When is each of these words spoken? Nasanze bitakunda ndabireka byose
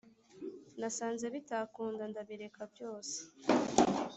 Nasanze 0.79 1.25
bitakunda 1.35 2.03
ndabireka 2.11 2.61
byose 2.73 3.17